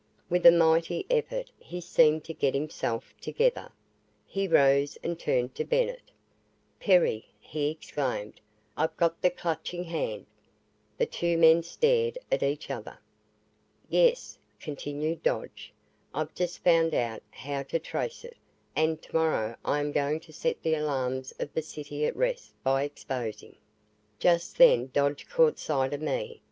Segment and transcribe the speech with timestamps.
[0.31, 3.71] With a mighty effort he seemed to get himself together.
[4.25, 6.09] He rose and turned to Bennett.
[6.79, 8.41] "Perry," he exclaimed,
[8.75, 10.25] "I've got the Clutching Hand!"
[10.97, 12.97] The two men stared at each other.
[13.89, 15.71] "Yes," continued Dodge,
[16.15, 18.37] "I've just found out how to trace it,
[18.75, 22.81] and tomorrow I am going to set the alarms of the city at rest by
[22.85, 23.55] exposing"
[24.17, 26.39] Just then Dodge caught sight of me.